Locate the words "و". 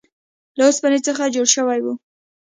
1.83-1.87